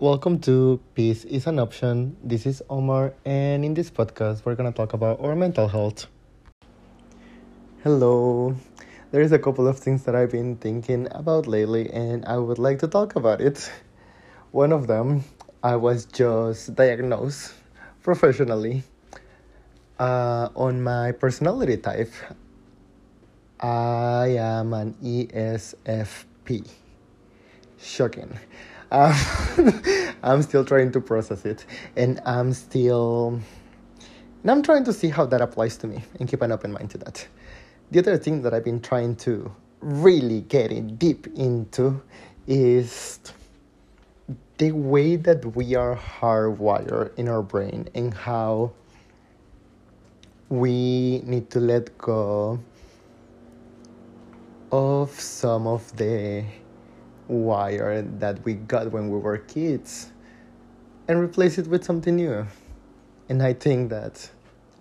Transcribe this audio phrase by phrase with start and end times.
[0.00, 2.16] Welcome to Peace is an Option.
[2.24, 6.06] This is Omar, and in this podcast, we're gonna talk about our mental health.
[7.84, 8.56] Hello.
[9.12, 12.58] There is a couple of things that I've been thinking about lately, and I would
[12.58, 13.70] like to talk about it.
[14.52, 15.22] One of them,
[15.62, 17.52] I was just diagnosed
[18.02, 18.84] professionally
[19.98, 22.12] uh, on my personality type.
[23.60, 26.70] I am an ESFP.
[27.76, 28.38] Shocking.
[28.90, 29.14] Um,
[30.22, 31.64] I'm still trying to process it,
[31.96, 33.40] and I'm still,
[34.42, 36.90] and I'm trying to see how that applies to me, and keep an open mind
[36.90, 37.26] to that.
[37.90, 42.02] The other thing that I've been trying to really get in deep into
[42.46, 43.20] is
[44.58, 48.72] the way that we are hardwired in our brain and how
[50.50, 52.58] we need to let go
[54.70, 56.44] of some of the
[57.30, 60.10] wire that we got when we were kids
[61.06, 62.46] and replace it with something new.
[63.28, 64.30] And I think that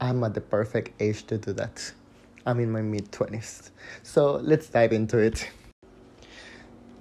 [0.00, 1.92] I'm at the perfect age to do that.
[2.44, 3.70] I'm in my mid 20s.
[4.02, 5.48] So let's dive into it.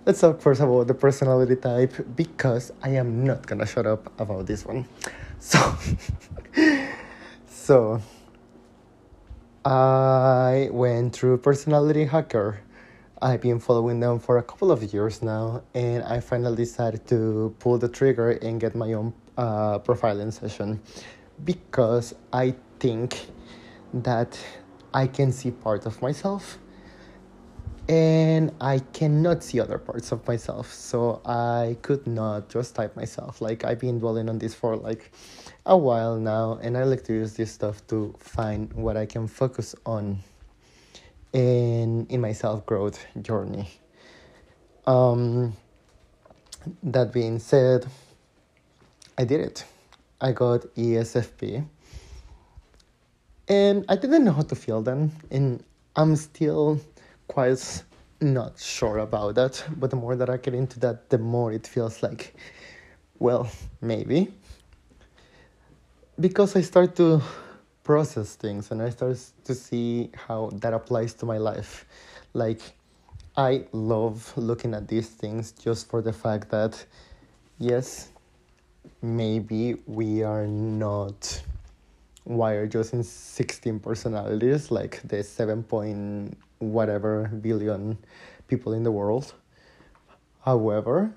[0.06, 4.46] Let's talk first about the personality type because I am not gonna shut up about
[4.46, 4.86] this one.
[5.44, 5.74] So,
[7.48, 8.02] so
[9.66, 12.60] I went through personality hacker
[13.24, 17.56] I've been following them for a couple of years now, and I finally decided to
[17.60, 20.82] pull the trigger and get my own uh, profiling session
[21.46, 23.28] because I think
[23.94, 24.40] that
[24.92, 26.58] I can see part of myself
[27.88, 30.74] and I cannot see other parts of myself.
[30.74, 33.40] So I could not just type myself.
[33.40, 35.12] Like I've been dwelling on this for like
[35.68, 39.28] a while now, and I like to use this stuff to find what I can
[39.28, 40.24] focus on
[41.34, 43.70] in in my self growth journey.
[44.86, 45.56] Um,
[46.84, 47.86] that being said,
[49.18, 49.66] I did it.
[50.20, 51.66] I got ESFP,
[53.48, 55.64] and I didn't know how to feel then, and
[55.96, 56.80] I'm still
[57.28, 57.84] quite
[58.22, 59.64] not sure about that.
[59.76, 62.36] But the more that I get into that, the more it feels like,
[63.20, 63.50] well,
[63.82, 64.32] maybe.
[66.20, 67.22] Because I start to
[67.84, 71.86] process things and I start to see how that applies to my life.
[72.34, 72.62] Like,
[73.36, 76.86] I love looking at these things just for the fact that,
[77.60, 78.10] yes,
[79.02, 81.42] maybe we are not
[82.26, 87.98] wired just in 16 personalities, like the 7 point whatever billion
[88.48, 89.34] people in the world.
[90.46, 91.14] However,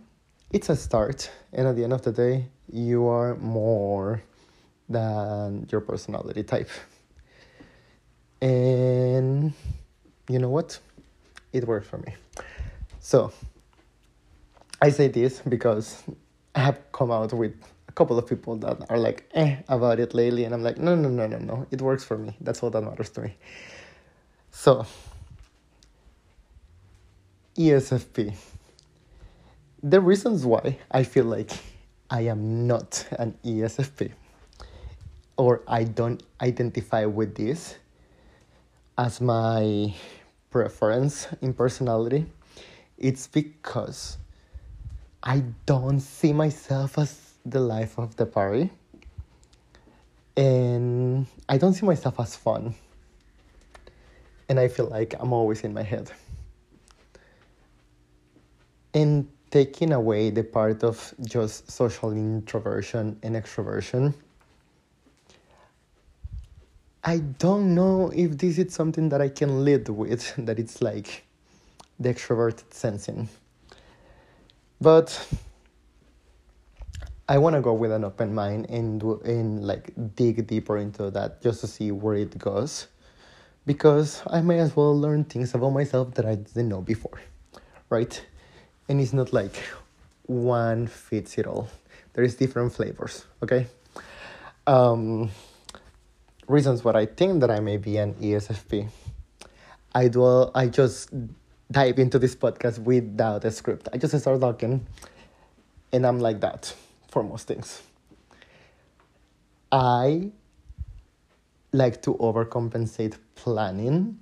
[0.52, 4.22] it's a start, and at the end of the day, you are more
[4.88, 6.70] than your personality type.
[8.40, 9.52] And
[10.28, 10.78] you know what?
[11.52, 12.14] It worked for me.
[13.00, 13.32] So
[14.80, 16.02] I say this because
[16.54, 17.54] I have come out with
[17.88, 20.94] a couple of people that are like eh about it lately, and I'm like, no,
[20.94, 21.66] no, no, no, no.
[21.70, 22.36] It works for me.
[22.40, 23.36] That's all that matters to me.
[24.50, 24.86] So
[27.56, 28.34] ESFP.
[29.82, 31.50] The reasons why I feel like
[32.10, 34.12] I am not an ESFP
[35.36, 37.76] or I don't identify with this
[38.96, 39.92] as my
[40.50, 42.26] preference in personality,
[42.98, 44.18] it's because
[45.22, 48.70] I don't see myself as the life of the party.
[50.36, 52.74] And I don't see myself as fun.
[54.48, 56.10] And I feel like I'm always in my head.
[58.92, 64.14] And taking away the part of just social introversion and extroversion
[67.06, 71.24] I don't know if this is something that I can lead with, that it's like
[72.00, 73.28] the extroverted sensing.
[74.80, 75.26] But
[77.28, 81.42] I want to go with an open mind and and like dig deeper into that
[81.42, 82.88] just to see where it goes,
[83.66, 87.20] because I may as well learn things about myself that I didn't know before,
[87.90, 88.14] right?
[88.88, 89.54] And it's not like
[90.26, 91.68] one fits it all.
[92.14, 93.24] There is different flavors.
[93.42, 93.66] Okay.
[94.66, 95.30] Um,
[96.46, 98.88] reasons what I think that I may be an ESFP.
[99.94, 101.10] I do I just
[101.70, 103.88] dive into this podcast without a script.
[103.92, 104.86] I just start talking
[105.92, 106.74] and I'm like that
[107.10, 107.82] for most things.
[109.70, 110.30] I
[111.72, 114.18] like to overcompensate planning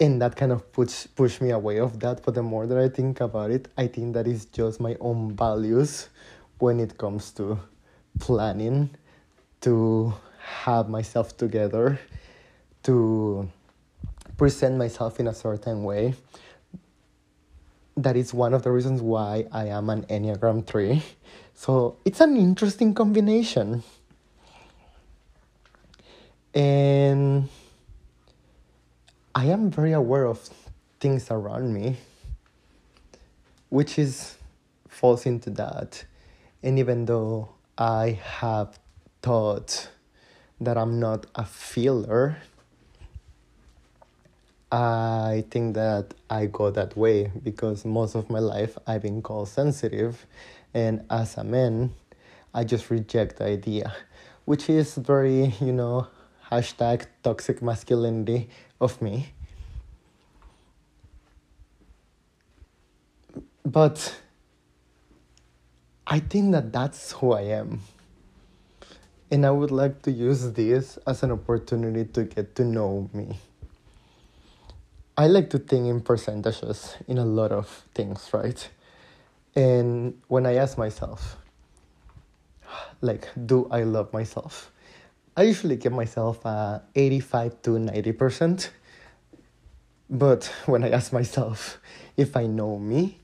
[0.00, 2.88] and that kind of push push me away of that but the more that i
[2.88, 6.08] think about it i think that is just my own values
[6.58, 7.56] when it comes to
[8.18, 8.90] planning
[9.60, 10.12] to
[10.44, 11.98] have myself together
[12.84, 13.48] to
[14.36, 16.14] present myself in a certain way
[17.96, 21.02] that is one of the reasons why I am an Enneagram 3.
[21.54, 23.82] So it's an interesting combination.
[26.52, 27.48] And
[29.34, 30.50] I am very aware of
[31.00, 31.96] things around me,
[33.68, 34.36] which is
[34.88, 36.04] falls into that.
[36.62, 38.78] And even though I have
[39.22, 39.88] thought
[40.60, 42.38] that I'm not a feeler,
[44.70, 49.48] I think that I go that way because most of my life I've been called
[49.48, 50.26] sensitive,
[50.72, 51.94] and as a man,
[52.52, 53.94] I just reject the idea,
[54.44, 56.08] which is very, you know,
[56.50, 58.48] hashtag toxic masculinity
[58.80, 59.32] of me.
[63.64, 64.16] But
[66.06, 67.80] I think that that's who I am.
[69.30, 73.38] And I would like to use this as an opportunity to get to know me.
[75.16, 78.68] I like to think in percentages in a lot of things, right?
[79.54, 81.36] And when I ask myself,
[83.00, 84.72] like, do I love myself?
[85.36, 88.70] I usually give myself a 85 to 90%.
[90.10, 91.78] But when I ask myself
[92.16, 93.18] if I know me,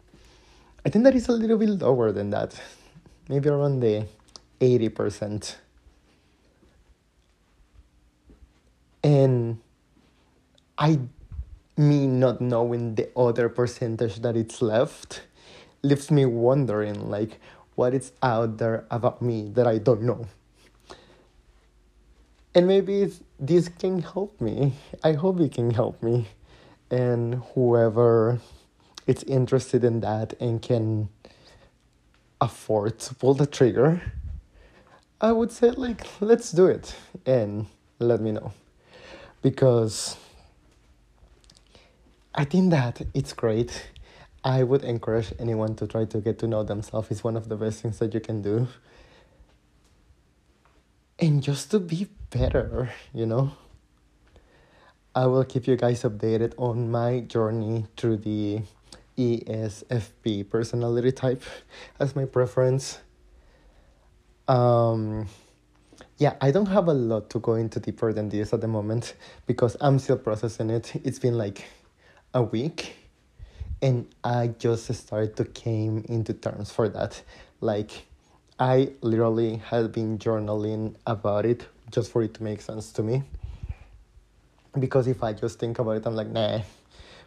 [0.84, 2.58] I think that is a little bit lower than that.
[3.28, 4.06] Maybe around the
[4.60, 5.56] 80%.
[9.02, 9.58] And
[10.76, 10.98] I
[11.76, 15.22] me not knowing the other percentage that it's left
[15.82, 17.40] leaves me wondering like
[17.74, 20.26] what is out there about me that I don't know.
[22.54, 24.74] And maybe this can help me.
[25.02, 26.28] I hope it can help me.
[26.90, 28.40] And whoever
[29.06, 31.08] is interested in that and can
[32.40, 34.02] afford to pull the trigger,
[35.20, 36.94] I would say like let's do it
[37.24, 37.66] and
[37.98, 38.52] let me know.
[39.42, 40.16] Because
[42.34, 43.90] I think that it's great.
[44.42, 47.10] I would encourage anyone to try to get to know themselves.
[47.10, 48.68] It's one of the best things that you can do.
[51.18, 53.52] And just to be better, you know?
[55.14, 58.62] I will keep you guys updated on my journey through the
[59.18, 61.42] ESFP personality type
[61.98, 63.00] as my preference.
[64.48, 65.28] Um,
[66.20, 69.14] yeah, I don't have a lot to go into deeper than this at the moment
[69.46, 70.92] because I'm still processing it.
[71.02, 71.64] It's been like
[72.34, 72.94] a week
[73.80, 77.22] and I just started to came into terms for that.
[77.62, 78.06] Like
[78.58, 83.22] I literally had been journaling about it just for it to make sense to me.
[84.78, 86.60] Because if I just think about it, I'm like, nah.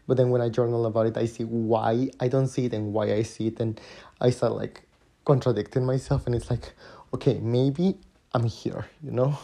[0.06, 2.94] But then when I journal about it, I see why I don't see it and
[2.94, 3.82] why I see it, and
[4.22, 4.84] I start like
[5.26, 6.74] contradicting myself, and it's like,
[7.14, 7.96] okay, maybe
[8.34, 9.38] I'm here, you know,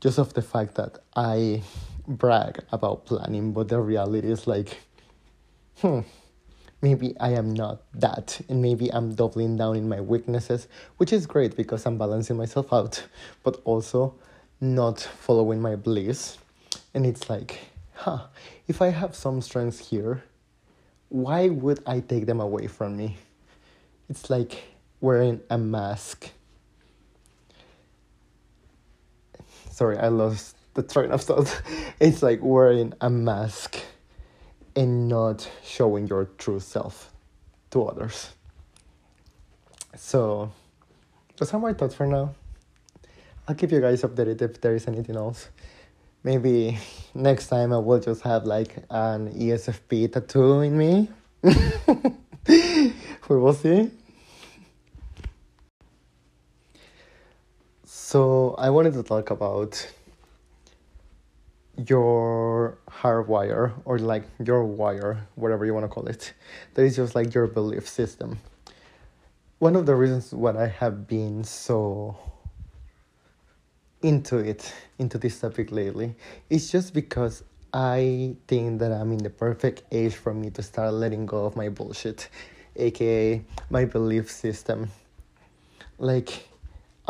[0.00, 1.62] just of the fact that I
[2.06, 4.78] brag about planning, but the reality is like,
[5.80, 6.00] hmm,
[6.82, 10.66] maybe I am not that, and maybe I'm doubling down in my weaknesses,
[10.96, 13.04] which is great because I'm balancing myself out,
[13.44, 14.14] but also
[14.60, 16.38] not following my bliss.
[16.94, 17.58] And it's like,
[17.94, 18.26] huh,
[18.66, 20.24] if I have some strengths here,
[21.08, 23.16] why would I take them away from me?
[24.08, 24.62] It's like
[25.00, 26.30] wearing a mask.
[29.78, 31.62] Sorry, I lost the train of thought.
[32.00, 33.78] It's like wearing a mask
[34.74, 37.14] and not showing your true self
[37.70, 38.34] to others.
[39.94, 40.50] So,
[41.36, 42.34] those are my thoughts for now.
[43.46, 45.48] I'll keep you guys updated if there is anything else.
[46.24, 46.76] Maybe
[47.14, 51.08] next time I will just have like an ESFP tattoo in me.
[51.44, 53.92] we will see.
[58.10, 59.86] So, I wanted to talk about
[61.76, 66.32] your hardwire or like your wire, whatever you want to call it.
[66.72, 68.38] That is just like your belief system.
[69.58, 72.16] One of the reasons why I have been so
[74.00, 76.14] into it, into this topic lately,
[76.48, 80.94] is just because I think that I'm in the perfect age for me to start
[80.94, 82.30] letting go of my bullshit,
[82.74, 84.90] aka my belief system.
[85.98, 86.47] Like,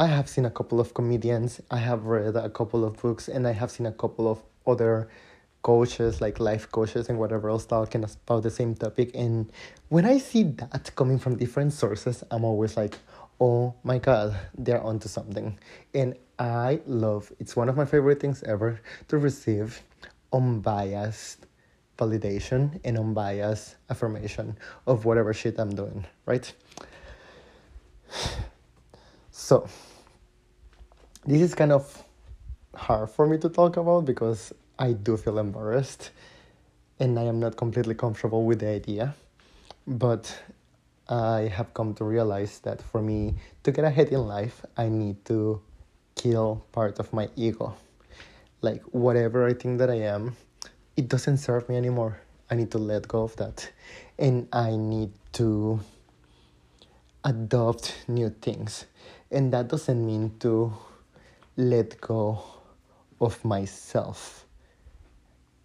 [0.00, 3.48] I have seen a couple of comedians, I have read a couple of books, and
[3.48, 5.08] I have seen a couple of other
[5.62, 9.10] coaches like life coaches and whatever else talking about the same topic.
[9.12, 9.50] And
[9.88, 12.96] when i see that coming from different sources i'm always like
[13.40, 15.58] oh my god they're onto something.
[15.94, 19.82] And i love it's one of my favorite things ever to receive
[20.32, 21.46] unbiased
[21.98, 26.52] validation and unbiased affirmation of whatever shit i'm doing right?
[29.30, 29.68] So
[31.28, 31.84] this is kind of
[32.74, 36.10] hard for me to talk about because I do feel embarrassed
[36.98, 39.14] and I am not completely comfortable with the idea.
[39.86, 40.34] But
[41.06, 45.22] I have come to realize that for me to get ahead in life, I need
[45.26, 45.60] to
[46.14, 47.76] kill part of my ego.
[48.62, 50.34] Like, whatever I think that I am,
[50.96, 52.20] it doesn't serve me anymore.
[52.50, 53.70] I need to let go of that.
[54.18, 55.80] And I need to
[57.22, 58.86] adopt new things.
[59.30, 60.72] And that doesn't mean to
[61.58, 62.40] let go
[63.20, 64.46] of myself.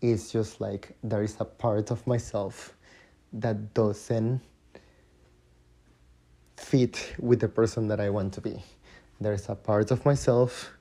[0.01, 2.73] It's just like there is a part of myself
[3.31, 4.41] that doesn't
[6.57, 8.63] fit with the person that I want to be.
[9.21, 10.71] There's a part of myself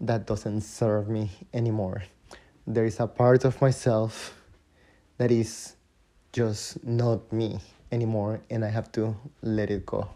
[0.00, 2.02] that doesn't serve me anymore.
[2.66, 4.36] There is a part of myself
[5.18, 5.76] that is
[6.32, 7.60] just not me
[7.92, 10.08] anymore, and I have to let it go.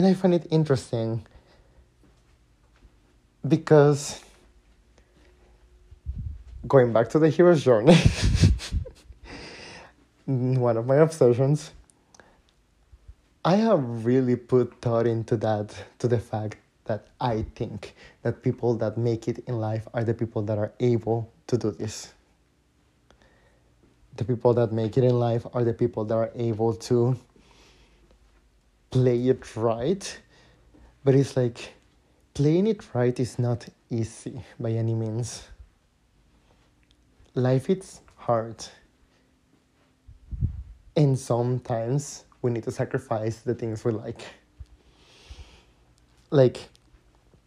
[0.00, 1.26] And I find it interesting
[3.46, 4.24] because
[6.66, 7.98] going back to the hero's journey,
[10.24, 11.72] one of my obsessions,
[13.44, 18.76] I have really put thought into that, to the fact that I think that people
[18.76, 22.14] that make it in life are the people that are able to do this.
[24.16, 27.18] The people that make it in life are the people that are able to
[28.90, 30.20] play it right.
[31.04, 31.74] But it's like
[32.34, 35.48] playing it right is not easy by any means.
[37.34, 38.64] Life is hard.
[40.96, 44.20] And sometimes we need to sacrifice the things we like.
[46.30, 46.68] Like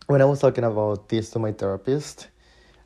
[0.07, 2.27] when I was talking about this to my therapist,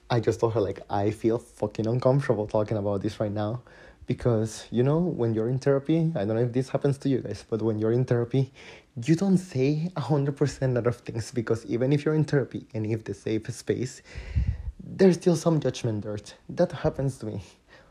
[0.09, 3.61] I just told her like I feel fucking uncomfortable talking about this right now
[4.07, 7.19] because you know when you're in therapy, I don't know if this happens to you
[7.19, 8.51] guys, but when you're in therapy,
[9.03, 12.65] you don't say a hundred percent lot of things because even if you're in therapy
[12.73, 14.01] and if the safe space,
[14.81, 16.33] there's still some judgment dirt.
[16.49, 17.43] That happens to me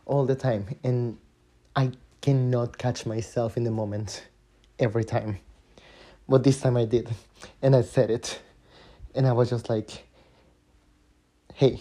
[0.07, 1.19] all the time, and
[1.77, 1.93] I
[2.23, 4.27] cannot catch myself in the moment
[4.79, 5.39] every time.
[6.29, 7.09] But this time I did,
[7.63, 8.41] and I said it,
[9.15, 9.91] and I was just like,
[11.55, 11.81] "Hey,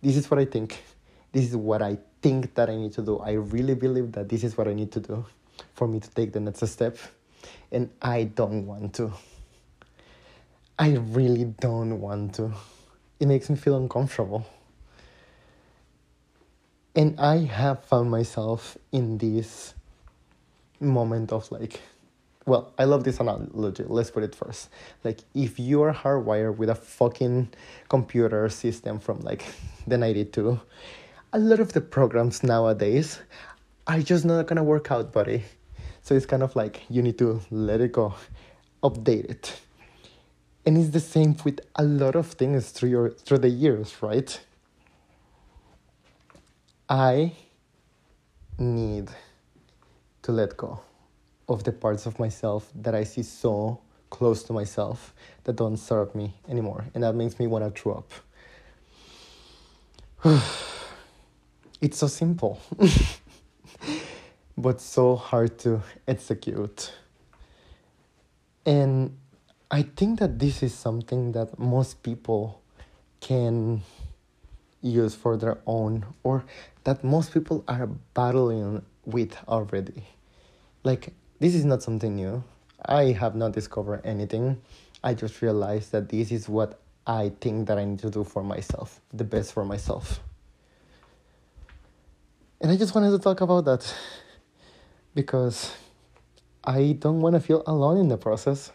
[0.00, 0.80] this is what I think.
[1.32, 3.18] This is what I think that I need to do.
[3.18, 5.24] I really believe that this is what I need to do
[5.74, 6.98] for me to take the next step.
[7.70, 9.12] And I don't want to.
[10.78, 12.52] I really don't want to.
[13.20, 14.46] It makes me feel uncomfortable.
[16.94, 19.74] And I have found myself in this
[20.80, 21.80] moment of like,
[22.46, 23.84] well, I love this analogy.
[23.86, 24.70] Let's put it first.
[25.04, 27.50] Like, if you are hardwired with a fucking
[27.88, 29.44] computer system from like
[29.86, 30.58] the 92,
[31.32, 33.20] a lot of the programs nowadays
[33.86, 35.44] are just not gonna work out, buddy.
[36.02, 38.14] So it's kind of like you need to let it go,
[38.82, 39.60] update it.
[40.64, 44.40] And it's the same with a lot of things through your through the years, right?
[46.88, 47.32] I
[48.58, 49.10] need
[50.22, 50.80] to let go
[51.48, 53.80] of the parts of myself that I see so
[54.10, 56.86] close to myself that don't serve me anymore.
[56.94, 58.04] And that makes me want to throw
[60.24, 60.52] up.
[61.80, 62.60] it's so simple,
[64.58, 66.92] but so hard to execute.
[68.66, 69.16] And
[69.70, 72.60] I think that this is something that most people
[73.20, 73.82] can
[74.82, 76.44] use for their own, or
[76.84, 80.04] that most people are battling with already.
[80.84, 82.42] Like, this is not something new.
[82.84, 84.60] I have not discovered anything.
[85.02, 88.42] I just realized that this is what I think that I need to do for
[88.42, 90.20] myself, the best for myself.
[92.60, 93.94] And I just wanted to talk about that
[95.14, 95.72] because
[96.64, 98.72] I don't want to feel alone in the process.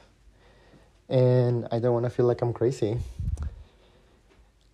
[1.10, 2.98] And I don't want to feel like I'm crazy.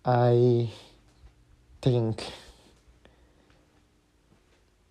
[0.04, 0.70] I
[1.82, 2.24] think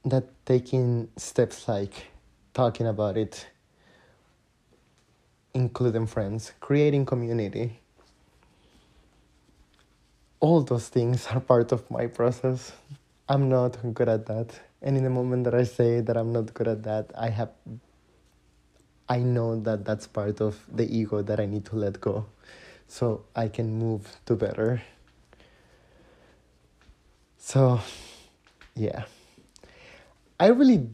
[0.04, 2.08] that taking steps like
[2.54, 3.48] talking about it,
[5.54, 7.80] including friends, creating community,
[10.42, 12.74] all those things are part of my process.
[13.30, 14.60] I'm not good at that.
[14.82, 17.52] And in the moment that I say that I'm not good at that, I have
[19.08, 22.28] I know that that's part of the ego that I need to let go
[22.88, 24.84] so I can move to better.
[27.38, 27.80] So,
[28.76, 29.06] yeah.
[30.40, 30.88] I really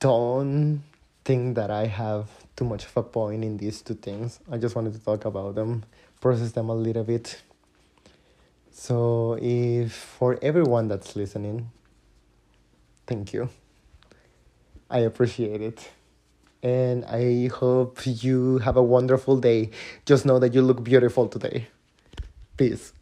[0.00, 0.82] don't
[1.24, 4.40] think that I have too much of a point in these two things.
[4.50, 5.84] I just wanted to talk about them,
[6.20, 7.40] process them a little bit.
[8.78, 11.70] So, if for everyone that's listening,
[13.06, 13.48] thank you.
[14.90, 15.88] I appreciate it.
[16.62, 19.70] And I hope you have a wonderful day.
[20.04, 21.68] Just know that you look beautiful today.
[22.58, 22.92] Peace.